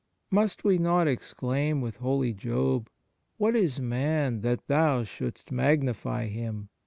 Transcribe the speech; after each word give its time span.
Must 0.31 0.63
we 0.63 0.79
not 0.79 1.07
exclaim 1.07 1.79
with 1.79 1.97
holy 1.97 2.33
Job:" 2.33 2.89
What 3.37 3.55
is 3.55 3.79
man 3.79 4.41
that 4.41 4.65
Thou 4.65 5.03
shouldst 5.03 5.51
magnify 5.51 6.25
him 6.25 6.69